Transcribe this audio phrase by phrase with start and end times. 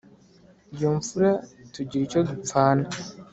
[0.75, 1.31] Iyo mfura
[1.73, 2.85] tugira icyo dupfana